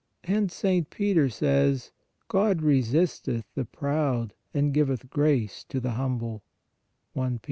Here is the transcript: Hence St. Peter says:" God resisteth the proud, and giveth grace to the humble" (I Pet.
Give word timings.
Hence 0.23 0.55
St. 0.55 0.89
Peter 0.89 1.29
says:" 1.29 1.91
God 2.27 2.63
resisteth 2.63 3.45
the 3.53 3.65
proud, 3.65 4.33
and 4.51 4.73
giveth 4.73 5.11
grace 5.11 5.63
to 5.65 5.79
the 5.79 5.91
humble" 5.91 6.41
(I 7.15 7.29
Pet. 7.29 7.39